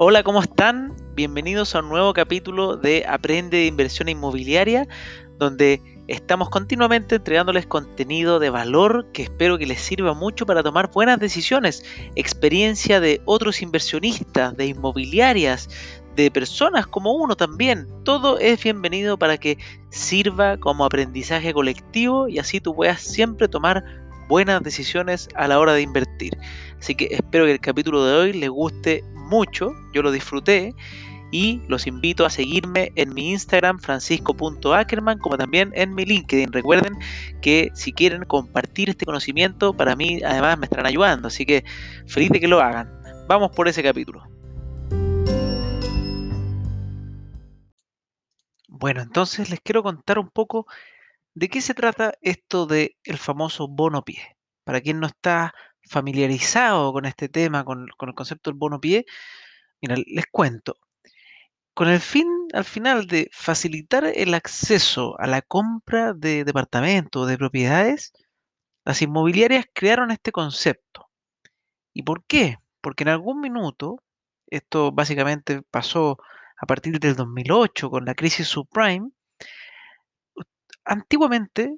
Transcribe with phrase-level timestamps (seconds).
[0.00, 0.94] Hola, ¿cómo están?
[1.16, 4.86] Bienvenidos a un nuevo capítulo de Aprende de Inversión Inmobiliaria,
[5.38, 10.92] donde estamos continuamente entregándoles contenido de valor que espero que les sirva mucho para tomar
[10.92, 11.82] buenas decisiones,
[12.14, 15.68] experiencia de otros inversionistas, de inmobiliarias,
[16.14, 17.88] de personas como uno también.
[18.04, 19.58] Todo es bienvenido para que
[19.88, 23.82] sirva como aprendizaje colectivo y así tú puedas siempre tomar
[24.28, 26.38] buenas decisiones a la hora de invertir.
[26.78, 30.74] Así que espero que el capítulo de hoy les guste mucho, yo lo disfruté
[31.30, 36.52] y los invito a seguirme en mi Instagram francisco.ackerman como también en mi LinkedIn.
[36.52, 36.94] Recuerden
[37.42, 41.64] que si quieren compartir este conocimiento, para mí además me estarán ayudando, así que
[42.06, 42.90] feliz de que lo hagan.
[43.26, 44.22] Vamos por ese capítulo.
[48.68, 50.66] Bueno, entonces les quiero contar un poco
[51.38, 54.36] de qué se trata esto del el famoso bono pie.
[54.64, 55.54] Para quien no está
[55.88, 59.06] familiarizado con este tema, con, el concepto del bono pie,
[59.80, 60.76] les cuento.
[61.74, 67.38] Con el fin, al final, de facilitar el acceso a la compra de departamentos, de
[67.38, 68.12] propiedades,
[68.84, 71.08] las inmobiliarias crearon este concepto.
[71.92, 72.58] ¿Y por qué?
[72.80, 74.02] Porque en algún minuto,
[74.48, 76.18] esto básicamente pasó
[76.60, 79.10] a partir del 2008 con la crisis subprime,
[80.88, 81.76] antiguamente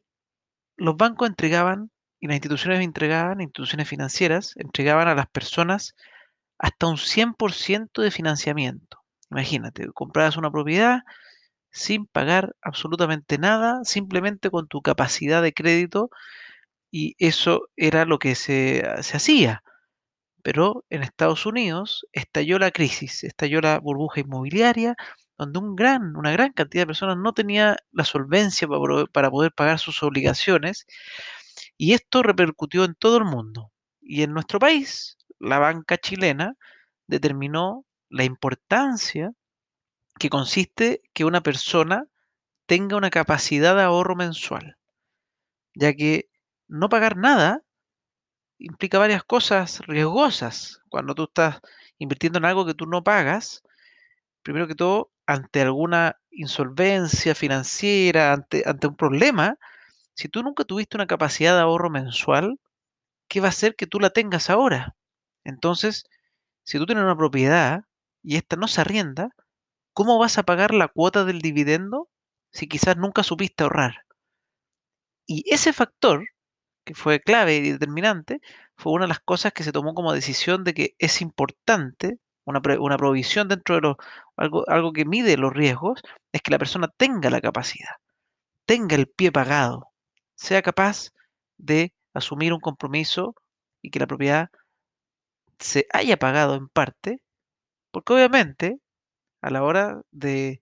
[0.76, 5.94] los bancos entregaban y las instituciones entregaban, instituciones financieras, entregaban a las personas
[6.58, 8.98] hasta un 100% de financiamiento.
[9.30, 11.00] Imagínate, comprabas una propiedad
[11.70, 16.10] sin pagar absolutamente nada, simplemente con tu capacidad de crédito
[16.90, 19.62] y eso era lo que se, se hacía.
[20.42, 24.96] Pero en Estados Unidos estalló la crisis, estalló la burbuja inmobiliaria,
[25.40, 28.68] donde un gran, una gran cantidad de personas no tenía la solvencia
[29.10, 30.86] para poder pagar sus obligaciones
[31.78, 33.72] y esto repercutió en todo el mundo.
[34.02, 36.56] Y en nuestro país, la banca chilena
[37.06, 39.32] determinó la importancia
[40.18, 42.04] que consiste que una persona
[42.66, 44.76] tenga una capacidad de ahorro mensual,
[45.74, 46.28] ya que
[46.68, 47.62] no pagar nada
[48.58, 50.82] implica varias cosas riesgosas.
[50.90, 51.60] Cuando tú estás
[51.96, 53.62] invirtiendo en algo que tú no pagas,
[54.42, 59.56] primero que todo, ante alguna insolvencia financiera, ante, un problema,
[60.14, 62.58] si tú nunca tuviste una capacidad de ahorro mensual,
[63.28, 64.96] ¿qué va a hacer que tú la tengas ahora?
[65.44, 66.04] Entonces,
[66.64, 67.84] si tú tienes una propiedad
[68.22, 69.30] y esta no se arrienda,
[69.92, 72.08] ¿cómo vas a pagar la cuota del dividendo
[72.52, 74.04] si quizás nunca supiste ahorrar?
[75.26, 76.26] Y ese factor,
[76.84, 78.40] que fue clave y determinante,
[78.76, 82.18] fue una de las cosas que se tomó como decisión de que es importante,
[82.50, 83.96] una, una provisión dentro de lo,
[84.36, 86.02] algo, algo que mide los riesgos,
[86.32, 87.96] es que la persona tenga la capacidad,
[88.66, 89.88] tenga el pie pagado,
[90.34, 91.10] sea capaz
[91.58, 93.34] de asumir un compromiso
[93.82, 94.50] y que la propiedad
[95.58, 97.22] se haya pagado en parte,
[97.90, 98.80] porque obviamente
[99.42, 100.60] a la hora de,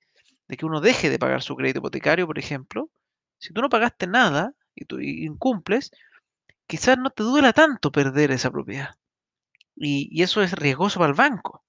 [0.48, 2.90] que uno deje de pagar su crédito hipotecario, por ejemplo,
[3.38, 5.90] si tú no pagaste nada y tú incumples,
[6.66, 8.96] quizás no te duela tanto perder esa propiedad.
[9.76, 11.64] Y, y, eso es riesgoso para el banco.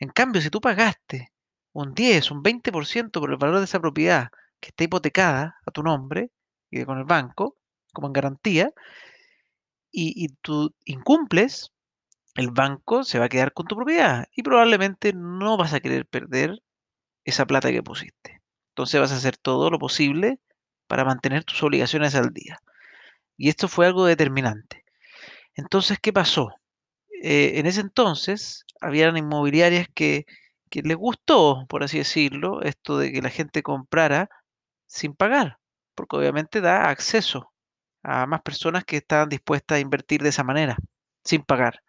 [0.00, 1.32] En cambio, si tú pagaste
[1.72, 4.30] un 10, un 20% por el valor de esa propiedad
[4.60, 6.30] que está hipotecada a tu nombre,
[6.70, 7.56] y con el banco
[7.92, 8.72] como en garantía
[9.92, 11.72] y, tú incumples,
[12.36, 16.06] el banco se va a quedar con tu propiedad y probablemente no vas a querer
[16.06, 16.62] perder
[17.24, 18.40] esa plata que pusiste.
[18.70, 20.38] Entonces vas a hacer todo lo posible
[20.86, 22.60] para mantener tus obligaciones al día.
[23.36, 24.84] Y esto fue algo determinante.
[25.54, 26.50] Entonces, ¿qué pasó?
[27.22, 30.26] Eh, en ese entonces, habían inmobiliarias que,
[30.72, 34.28] les gustó, por así decirlo, esto de que la gente comprara
[34.86, 35.60] sin pagar
[36.00, 37.52] porque obviamente da acceso
[38.02, 40.76] a más personas que están dispuestas a invertir de esa manera,
[41.24, 41.82] sin pagar.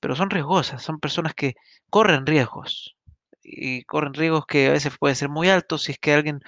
[0.00, 1.54] Pero son riesgosas, son personas que
[1.90, 2.96] corren riesgos
[3.42, 6.40] y corren riesgos que a veces pueden ser muy altos si es que alguien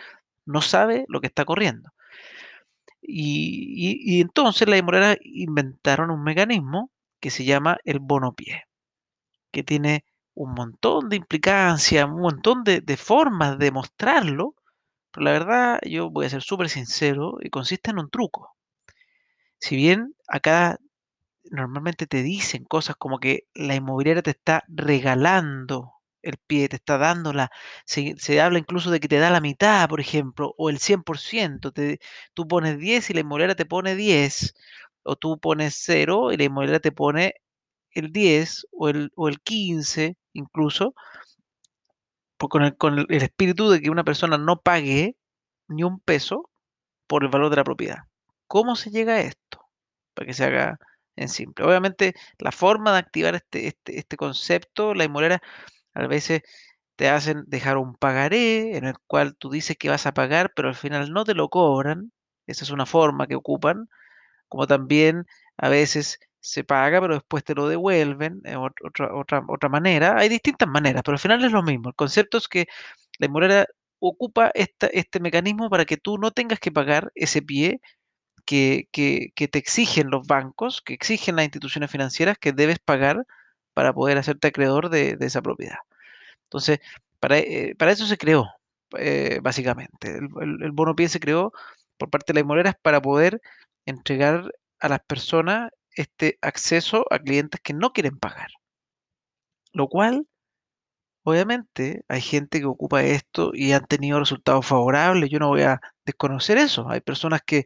[0.44, 1.90] no sabe lo que está corriendo.
[3.00, 6.90] Y, entonces las inmobiliarias inventaron un mecanismo
[7.20, 8.64] que se llama el bono pie,
[9.52, 10.04] que tiene
[10.34, 14.54] un montón de implicancias, un montón de, formas de mostrarlo,
[15.10, 18.54] pero la verdad, yo voy a ser súper sincero y consiste en un truco.
[19.58, 20.78] Si bien acá
[21.50, 26.98] normalmente te dicen cosas como que la inmobiliaria te está regalando el pie, te está
[26.98, 27.50] dando la...
[27.84, 31.72] Se, habla incluso de que te da la mitad, por ejemplo, o el 100%.
[31.72, 32.00] Te,
[32.34, 34.54] tú pones 10 y la inmobiliaria te pone 10,
[35.02, 37.34] o tú pones 0 y la inmobiliaria te pone
[37.92, 40.94] el 10 o el, o el 15 incluso
[42.38, 45.16] con el, con el espíritu de que una persona no pague
[45.68, 46.50] ni un peso
[47.06, 47.98] por el valor de la propiedad.
[48.46, 49.60] ¿Cómo se llega a esto?
[50.14, 50.78] Para que se haga
[51.16, 51.64] en simple.
[51.64, 55.42] Obviamente, la forma de activar este, este, este concepto, la inmobiliaria
[55.94, 56.42] A veces
[56.96, 60.68] te hacen dejar un pagaré en el cual tú dices que vas a pagar, pero
[60.68, 62.12] al final no te lo cobran.
[62.46, 63.88] Esa es una forma que ocupan.
[64.48, 69.68] Como también a veces se paga, pero después te lo devuelven de otra, otra, otra
[69.68, 70.16] manera.
[70.18, 71.90] Hay distintas maneras, pero al final es lo mismo.
[71.90, 72.66] El concepto es que
[73.18, 73.66] la inmobiliaria
[74.00, 77.80] ocupa esta, este mecanismo para que tú no tengas que pagar ese pie
[78.46, 83.26] que, que, que te exigen los bancos, que exigen las instituciones financieras que debes pagar
[83.74, 85.78] para poder hacerte acreedor de, esa propiedad.
[86.44, 86.80] Entonces,
[87.20, 88.46] para, eh, para eso se creó,
[88.98, 90.18] eh, básicamente.
[90.18, 91.52] El, bono pie se creó
[91.98, 93.40] por parte de las inmobiliarias para poder
[93.88, 98.50] entregar a las personas este acceso a clientes que no quieren pagar.
[99.72, 100.26] Lo cual,
[101.24, 105.30] obviamente, hay gente que ocupa esto y han tenido resultados favorables.
[105.30, 106.88] Yo no voy a desconocer eso.
[106.90, 107.64] Hay personas que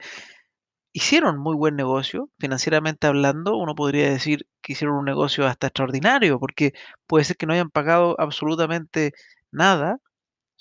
[0.92, 6.38] hicieron muy buen negocio, financieramente hablando, uno podría decir que hicieron un negocio hasta extraordinario,
[6.38, 6.72] porque
[7.06, 9.12] puede ser que no hayan pagado absolutamente
[9.50, 9.98] nada.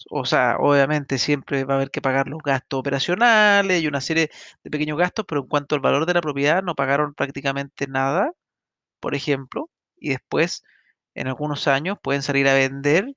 [0.09, 4.29] O sea, obviamente siempre va a haber que pagar los gastos operacionales y una serie
[4.63, 8.31] de pequeños gastos, pero en cuanto al valor de la propiedad no pagaron prácticamente nada,
[8.99, 10.63] por ejemplo, y después
[11.15, 13.13] en algunos años pueden salir a vender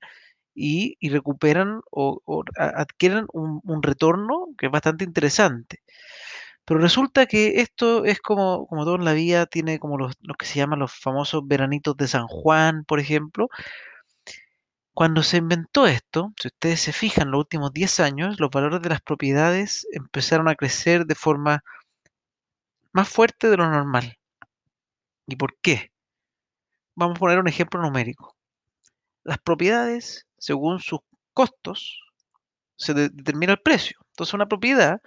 [0.55, 2.21] y, y recuperan o,
[2.57, 5.81] adquieren un, un retorno que es bastante interesante.
[6.65, 10.35] Pero resulta que esto es como, como todo en la vida, tiene como los, los
[10.37, 13.49] que se llaman los famosos veranitos de San Juan, por ejemplo.
[14.95, 18.87] Cuando se inventó esto, si ustedes se fijan, los últimos 10 años, los valores de
[18.87, 21.65] las propiedades empezaron a crecer de forma
[22.93, 24.17] más fuerte de lo normal.
[25.27, 25.91] ¿Y por qué?
[26.95, 28.37] Vamos a poner un ejemplo numérico.
[29.25, 31.01] Las propiedades, según sus
[31.33, 31.99] costos,
[32.77, 33.97] se de determina el precio.
[34.11, 35.01] Entonces, una propiedad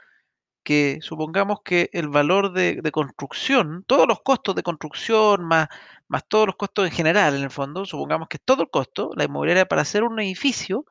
[0.62, 5.68] que supongamos que el valor de, construcción, todos los costos de construcción, más,
[6.08, 9.24] más todos los costos en general, en el fondo, supongamos que todo el costo, la
[9.24, 10.84] inmobiliaria para hacer un edificio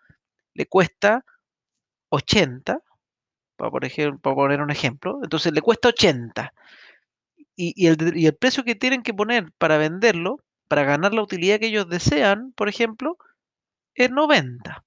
[0.54, 1.24] le cuesta
[2.10, 2.82] 80,
[3.56, 6.54] para, por ejemplo, para poner un ejemplo, entonces le cuesta 80.
[7.56, 11.24] Y, y, el, y el precio que tienen que poner para venderlo, para ganar la
[11.24, 13.18] utilidad que ellos desean, por ejemplo,
[13.96, 14.84] es 90.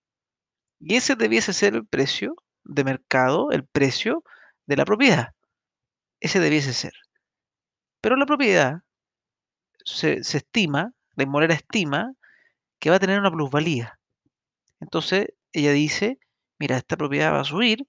[0.80, 4.24] Y ese debiese ser el precio de mercado, el precio
[4.70, 5.34] de la propiedad.
[6.20, 6.92] Ese debiese ser.
[8.00, 8.82] Pero la propiedad
[9.84, 12.14] se, se estima, la inmobiliaria estima
[12.78, 13.98] que va a tener una plusvalía.
[14.78, 16.20] Entonces ella dice,
[16.60, 17.88] mira, esta propiedad va a subir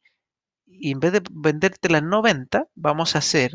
[0.66, 3.52] y en vez de venderte las 90, vamos a hacer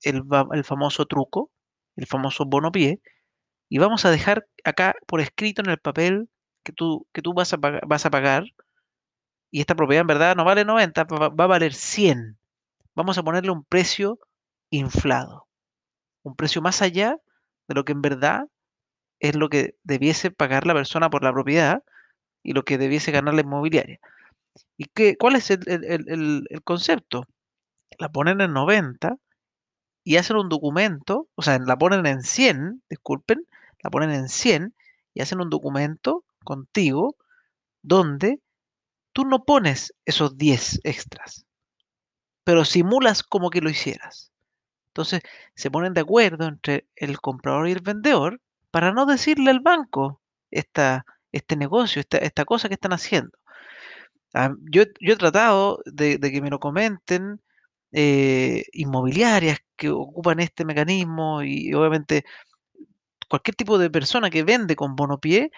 [0.00, 0.22] el,
[0.52, 1.50] el famoso truco,
[1.96, 3.02] el famoso bono pie,
[3.68, 6.30] y vamos a dejar acá por escrito en el papel
[6.62, 7.58] que tú, que tú vas, a
[8.10, 8.44] pagar,
[9.50, 12.38] y esta propiedad en verdad no vale 90, va, va a valer 100
[12.94, 14.18] vamos a ponerle un precio
[14.70, 15.48] inflado,
[16.22, 17.18] un precio más allá
[17.68, 18.48] de lo que en verdad
[19.20, 21.84] es lo que debiese pagar la persona por la propiedad
[22.42, 24.00] y lo que debiese ganar la inmobiliaria.
[24.76, 27.24] ¿Y qué, cuál es el, el, el, el concepto?
[27.98, 29.16] La ponen en 90
[30.04, 33.46] y hacen un documento, o sea, la ponen en 100, disculpen,
[33.82, 34.74] la ponen en 100
[35.14, 37.16] y hacen un documento contigo
[37.82, 38.40] donde
[39.12, 41.46] tú no pones esos 10 extras
[42.44, 44.32] pero simulas como que lo hicieras.
[44.88, 45.22] Entonces
[45.54, 48.40] se ponen de acuerdo entre el comprador y el vendedor
[48.70, 50.20] para no decirle al banco
[50.50, 53.38] esta, este negocio, esta, esta cosa que están haciendo.
[54.34, 57.40] Ah, yo, yo, he tratado de, que me lo comenten
[57.92, 62.24] eh, inmobiliarias que ocupan este mecanismo y obviamente
[63.28, 65.50] cualquier tipo de persona que vende con bonopié.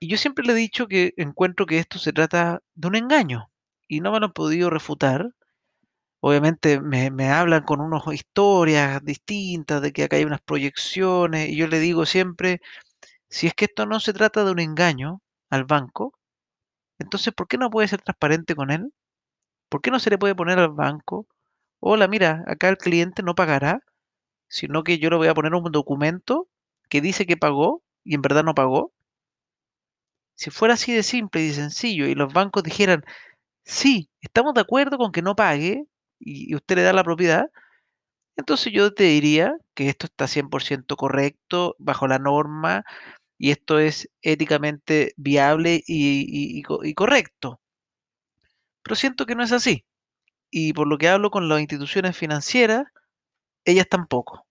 [0.00, 3.50] Y yo siempre le he dicho que encuentro que esto se trata de un engaño
[3.88, 5.30] y no me lo han podido refutar
[6.22, 11.66] obviamente me, hablan con unas historias distintas de que acá hay unas proyecciones y yo
[11.66, 12.60] le digo siempre,
[13.28, 16.14] si es que esto no se trata de un engaño al banco,
[16.98, 18.92] entonces ¿por qué no puede ser transparente con él?
[19.68, 21.26] ¿Por qué no se le puede poner al banco,
[21.80, 23.80] hola, mira, acá el cliente no pagará,
[24.48, 26.48] sino que yo le voy a poner un documento
[26.88, 28.92] que dice que pagó y en verdad no pagó?
[30.36, 33.04] Si fuera así de simple y de sencillo y los bancos dijeran,
[33.64, 35.86] sí, estamos de acuerdo con que no pague,
[36.24, 37.50] y, usted le da la propiedad,
[38.36, 42.84] entonces yo te diría que esto está 100% correcto, bajo la norma,
[43.38, 47.60] y esto es éticamente viable y, y, y, correcto.
[48.82, 49.84] Pero siento que no es así.
[50.50, 52.84] Y por lo que hablo con las instituciones financieras,
[53.64, 54.46] ellas tampoco.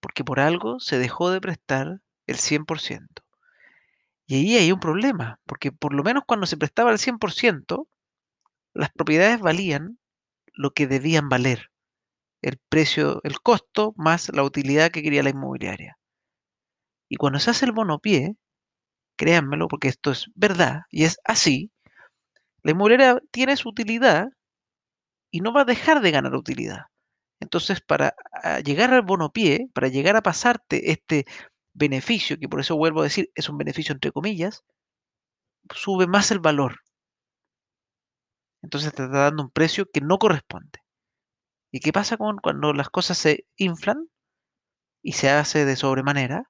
[0.00, 3.22] Porque por algo se dejó de prestar el 100%.
[4.26, 7.86] Y ahí hay un problema, porque por lo menos cuando se prestaba el 100%,
[8.74, 9.98] las propiedades valían
[10.54, 11.70] lo que debían valer,
[12.42, 15.96] el precio, el costo más la utilidad que quería la inmobiliaria.
[17.08, 18.36] Y cuando se hace el bono pie,
[19.16, 21.70] créanmelo, porque esto es verdad y es así,
[22.62, 24.28] la inmobiliaria tiene su utilidad
[25.30, 26.82] y no va a dejar de ganar utilidad.
[27.40, 28.14] Entonces, para
[28.64, 31.24] llegar al bono pie, para llegar a pasarte este
[31.74, 34.62] beneficio, que por eso vuelvo a decir, es un beneficio entre comillas,
[35.74, 36.76] sube más el valor.
[38.62, 40.80] Entonces te está dando un precio que no corresponde.
[41.70, 44.08] ¿Y qué pasa con cuando las cosas se inflan
[45.02, 46.48] y se hace de sobremanera?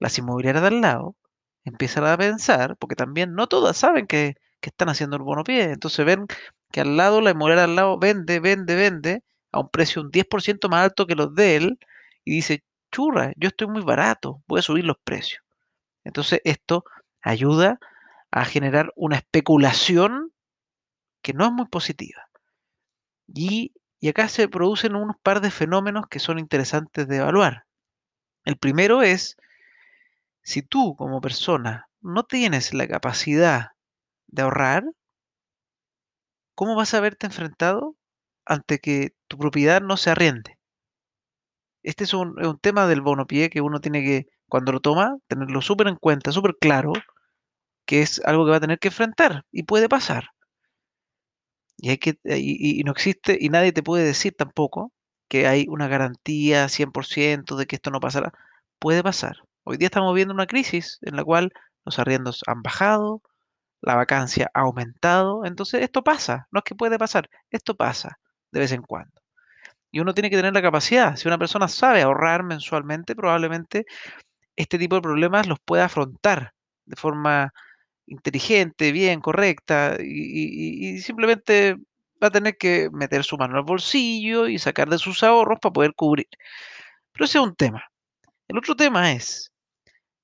[0.00, 1.16] Las inmobiliarias de al lado
[1.64, 5.72] empiezan a pensar, porque también no todas saben que, que están haciendo el bono pie,
[5.72, 6.26] entonces ven
[6.72, 10.68] que al lado, la inmobiliaria al lado vende, vende, vende a un precio un 10%
[10.68, 11.78] más alto que los de él
[12.24, 15.42] y dice, churra, yo estoy muy barato, voy a subir los precios.
[16.04, 16.84] Entonces esto
[17.22, 17.78] ayuda
[18.30, 20.32] a generar una especulación
[21.28, 22.30] que no es muy positiva.
[23.26, 27.66] Y, y acá se producen unos par de fenómenos que son interesantes de evaluar.
[28.46, 29.36] El primero es,
[30.40, 33.72] si tú como persona no tienes la capacidad
[34.28, 34.84] de ahorrar,
[36.54, 37.94] ¿cómo vas a verte enfrentado
[38.46, 40.58] ante que tu propiedad no se arriende?
[41.82, 45.18] Este es un, un tema del bono pie que uno tiene que, cuando lo toma,
[45.26, 46.94] tenerlo súper en cuenta, súper claro,
[47.84, 50.30] que es algo que va a tener que enfrentar y puede pasar.
[51.78, 54.92] Y, hay que, y, y no existe, y nadie te puede decir tampoco
[55.28, 58.32] que hay una garantía 100% de que esto no pasará.
[58.78, 59.36] Puede pasar.
[59.64, 61.52] Hoy día estamos viendo una crisis en la cual
[61.84, 63.22] los arriendos han bajado,
[63.80, 65.44] la vacancia ha aumentado.
[65.44, 68.18] Entonces, esto pasa, no es que puede pasar, esto pasa
[68.52, 69.12] de vez en cuando.
[69.90, 71.16] Y uno tiene que tener la capacidad.
[71.16, 73.86] Si una persona sabe ahorrar mensualmente, probablemente
[74.56, 76.52] este tipo de problemas los pueda afrontar
[76.86, 77.52] de forma
[78.08, 81.76] inteligente, bien, correcta, y, simplemente
[82.22, 85.72] va a tener que meter su mano al bolsillo y sacar de sus ahorros para
[85.72, 86.28] poder cubrir.
[87.12, 87.84] Pero ese es un tema.
[88.48, 89.52] El otro tema es,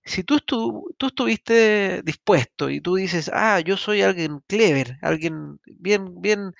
[0.05, 6.21] si tú, tú estuviste dispuesto y tú dices, ah, yo soy alguien clever, alguien bien,
[6.21, 6.53] bien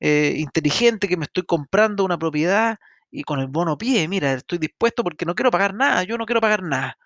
[0.00, 2.78] eh, inteligente que me estoy comprando una propiedad
[3.10, 6.26] y con el bono pie, mira, estoy dispuesto porque no quiero pagar nada, yo no
[6.26, 6.98] quiero pagar nada.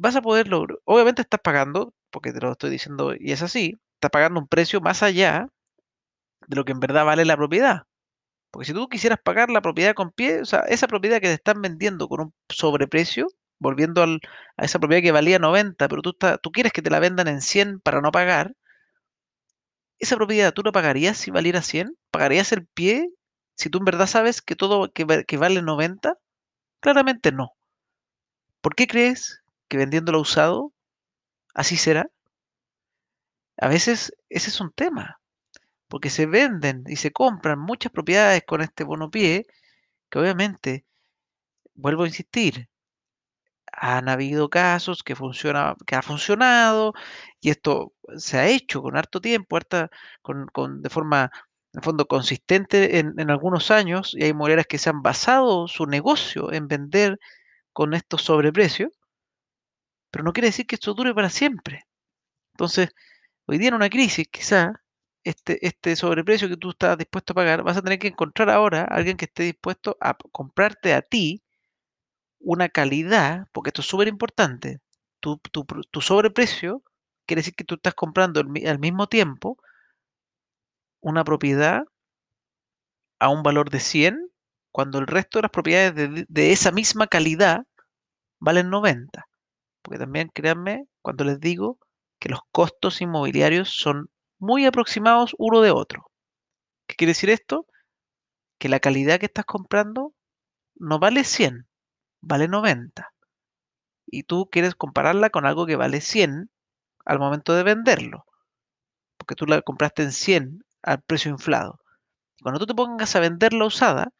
[0.00, 4.10] Vas a poderlo, obviamente estás pagando, porque te lo estoy diciendo y es así, estás
[4.12, 5.48] pagando un precio más allá
[6.46, 7.82] de lo que en verdad vale la propiedad.
[8.52, 11.34] Porque si tú quisieras pagar la propiedad con pie, o sea, esa propiedad que te
[11.34, 13.28] están vendiendo con un sobreprecio,
[13.58, 17.28] volviendo a esa propiedad que valía 90, pero tú, tú quieres que te la vendan
[17.28, 18.54] en 100 para no pagar,
[19.98, 21.96] esa propiedad tú la pagarías si valiera 100?
[22.10, 23.10] ¿Pagarías el pie
[23.56, 26.14] si tú en verdad sabes que todo que, que vale 90?
[26.80, 27.52] Claramente no.
[28.60, 30.72] ¿Por qué crees que vendiéndolo usado
[31.54, 32.10] así será?
[33.58, 35.20] A veces ese es un tema,
[35.88, 39.46] porque se venden y se compran muchas propiedades con este bono pie
[40.10, 40.86] que obviamente,
[41.74, 42.68] vuelvo a insistir,
[43.72, 46.94] han habido casos que funciona, que ha funcionado
[47.40, 49.90] y esto se ha hecho con harto tiempo, harta,
[50.22, 51.30] con, con, de forma,
[51.74, 55.86] en fondo, consistente en, en algunos años y hay moreras que se han basado su
[55.86, 57.18] negocio en vender
[57.72, 58.90] con estos sobreprecios,
[60.10, 61.86] pero no quiere decir que esto dure para siempre.
[62.54, 62.90] Entonces,
[63.46, 64.82] hoy día en una crisis, quizá
[65.24, 68.82] este, este sobreprecio que tú estás dispuesto a pagar, vas a tener que encontrar ahora
[68.82, 71.42] a alguien que esté dispuesto a comprarte a ti
[72.40, 74.80] una calidad, porque esto es súper importante,
[75.20, 76.82] tu, tu, sobreprecio
[77.26, 79.58] quiere decir que tú estás comprando al, mismo tiempo
[81.00, 81.82] una propiedad
[83.18, 84.30] a un valor de 100
[84.70, 87.66] cuando el resto de las propiedades de, de, esa misma calidad
[88.38, 89.27] valen 90.
[89.88, 91.78] Porque también créanme cuando les digo
[92.20, 96.10] que los costos inmobiliarios son muy aproximados uno de otro.
[96.86, 97.64] ¿Qué quiere decir esto?
[98.58, 100.12] Que la calidad que estás comprando
[100.74, 101.66] no vale 100,
[102.20, 103.14] vale 90
[104.04, 106.50] y tú quieres compararla con algo que vale 100
[107.06, 108.26] al momento de venderlo,
[109.16, 111.80] porque tú la compraste en 100 al precio inflado.
[112.36, 114.12] Y cuando tú te pongas a venderla usada,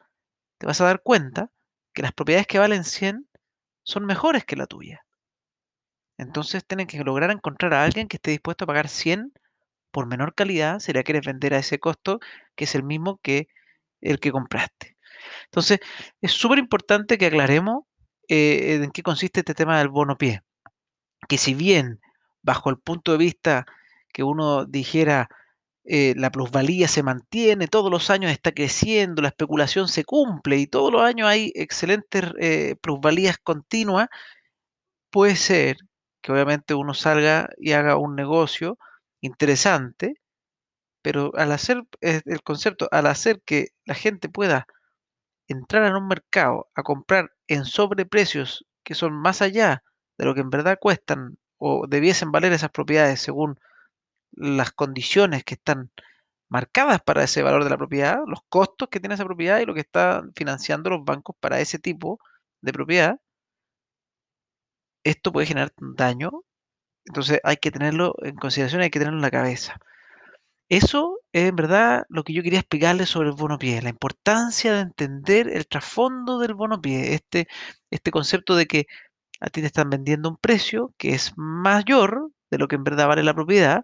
[0.57, 1.51] te vas a dar cuenta
[1.93, 3.29] que las propiedades que valen 100
[3.83, 5.05] son mejores que la tuya.
[6.19, 9.31] Entonces tienen que lograr encontrar a alguien que esté dispuesto a pagar 100
[9.91, 12.19] por menor calidad si la quieres vender a ese costo
[12.55, 13.47] que es el mismo que
[14.01, 14.97] el que compraste.
[15.45, 15.79] Entonces,
[16.21, 17.83] es súper importante que aclaremos
[18.27, 20.41] eh, en qué consiste este tema del bono pie.
[21.29, 22.01] Que si bien,
[22.41, 23.65] bajo el punto de vista
[24.13, 25.29] que uno dijera,
[25.85, 30.67] eh, la plusvalía se mantiene, todos los años está creciendo, la especulación se cumple y
[30.67, 34.09] todos los años hay excelentes eh, plusvalías continuas,
[35.11, 35.77] puede ser
[36.21, 38.77] que obviamente uno salga y haga un negocio
[39.21, 40.15] interesante,
[41.01, 44.67] pero al hacer el concepto, al hacer que la gente pueda
[45.47, 49.83] entrar en un mercado a comprar en sobreprecios que son más allá
[50.17, 53.59] de lo que en verdad cuestan o debiesen valer esas propiedades según
[54.31, 55.91] las condiciones que están
[56.49, 59.73] marcadas para ese valor de la propiedad, los costos que tiene esa propiedad y lo
[59.73, 62.19] que están financiando los bancos para ese tipo
[62.61, 63.19] de propiedad,
[65.03, 66.31] esto puede generar daño.
[67.05, 69.79] Entonces hay que tenerlo en consideración, hay que tenerlo en la cabeza.
[70.69, 74.73] Eso es en verdad lo que yo quería explicarles sobre el bono pie, la importancia
[74.73, 77.47] de entender el trasfondo del bono pie, este,
[77.89, 78.87] este concepto de que
[79.39, 83.07] a ti te están vendiendo un precio que es mayor de lo que en verdad
[83.07, 83.83] vale la propiedad,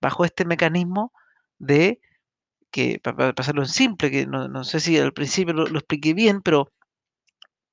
[0.00, 1.12] bajo este mecanismo
[1.58, 2.00] de
[2.70, 6.72] que, para pasarlo en simple, que no, sé si al principio lo, expliqué bien, pero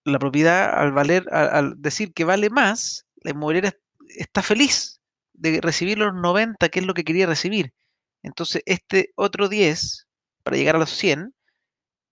[0.05, 3.77] la propiedad al valer, al, decir que vale más, la inmobiliaria
[4.09, 5.01] está feliz
[5.33, 7.73] de recibir los 90, que es lo que quería recibir.
[8.21, 10.07] Entonces, este otro 10,
[10.43, 11.33] para llegar a los 100,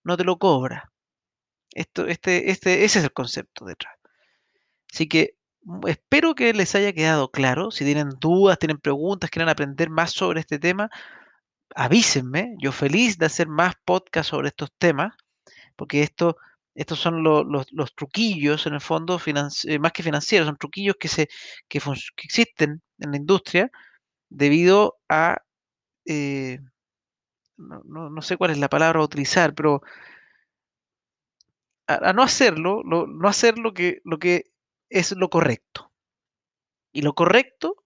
[0.03, 0.91] no te lo cobra.
[1.73, 3.95] Esto, este, este, ese es el concepto detrás.
[4.93, 7.71] Así que mm, espero que les haya quedado claro.
[7.71, 10.89] Si tienen dudas, tienen preguntas, quieren aprender más sobre este tema,
[11.75, 12.55] avísenme.
[12.59, 15.15] Yo feliz de hacer más podcasts sobre estos temas,
[15.75, 16.37] porque esto,
[16.75, 21.27] estos son los, truquillos, en el fondo, eh, más que financieros, son truquillos que, se,
[21.67, 21.81] que,
[22.23, 23.69] existen en la industria
[24.29, 25.37] debido a,
[26.05, 26.59] eh,
[27.57, 29.81] no, sé cuál es la palabra a utilizar, pero
[31.87, 34.51] a, no hacerlo, no hacer lo que, lo que
[34.89, 35.91] es lo correcto.
[36.93, 37.85] Y lo correcto,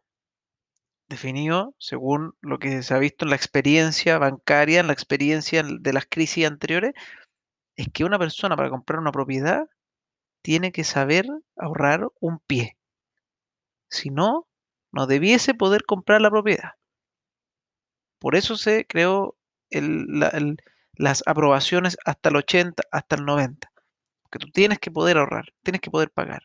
[1.08, 5.94] definido según lo que se ha visto en la experiencia bancaria, en la experiencia de
[5.94, 6.94] las crisis anteriores,
[7.76, 9.68] es que una persona para comprar una propiedad
[10.42, 12.78] tiene que saber ahorrar un pie.
[13.90, 14.48] Si no,
[14.92, 16.74] no debiese poder comprar la propiedad.
[18.20, 19.38] Por eso se creó
[19.70, 23.72] las aprobaciones hasta el 80, hasta el 90.
[24.22, 26.44] Porque tú tienes que poder ahorrar, tienes que poder pagar.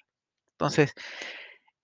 [0.55, 0.95] Entonces,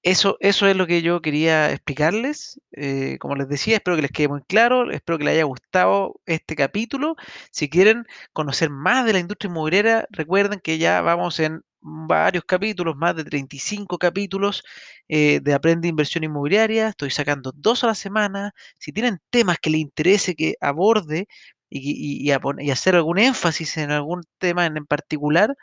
[0.07, 2.61] eso, eso es lo que yo quería explicarles.
[2.73, 6.21] Eh, como les decía, espero que les quede muy claro, espero que les haya gustado
[6.27, 7.17] este capítulo.
[7.51, 12.95] Si quieren conocer más de la industria inmobiliaria, recuerden que ya vamos en varios capítulos,
[12.97, 14.63] más de 35 capítulos
[15.09, 16.89] eh, de Aprende Inversión Inmobiliaria.
[16.91, 18.53] Estoy sacando dos a la semana.
[18.79, 21.27] Si tienen temas que les interese que aborde
[21.69, 25.57] y, y hacer algún énfasis en algún tema en particular,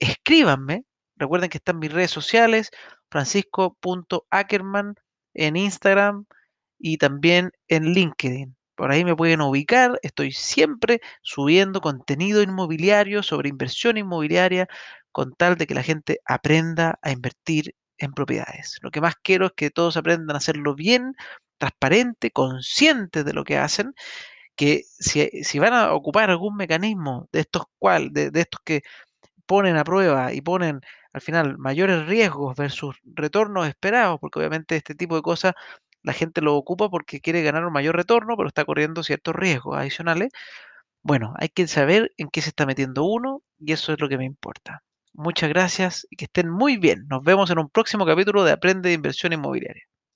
[0.00, 0.84] escríbanme
[1.18, 2.70] Recuerden que están mis redes sociales,
[3.10, 4.94] francisco.ackerman
[5.34, 6.26] en Instagram
[6.78, 8.56] y también en LinkedIn.
[8.76, 9.98] Por ahí me pueden ubicar.
[10.02, 14.68] Estoy siempre subiendo contenido inmobiliario sobre inversión inmobiliaria
[15.10, 18.78] con tal de que la gente aprenda a invertir en propiedades.
[18.82, 21.14] Lo que más quiero es que todos aprendan a hacerlo bien,
[21.58, 23.94] transparente, consciente de lo que hacen,
[24.54, 28.82] que si, van a ocupar algún mecanismo de estos cual, de estos que
[29.46, 30.80] ponen a prueba y ponen
[31.12, 35.54] al final mayores riesgos versus retornos esperados, porque obviamente este tipo de cosas
[36.02, 39.76] la gente lo ocupa porque quiere ganar un mayor retorno, pero está corriendo ciertos riesgos
[39.76, 40.30] adicionales.
[41.02, 44.18] Bueno, hay que saber en qué se está metiendo uno y eso es lo que
[44.18, 44.82] me importa.
[45.12, 47.06] Muchas gracias y que estén muy bien.
[47.08, 49.84] Nos vemos en un próximo capítulo de Aprende de Inversión Inmobiliaria.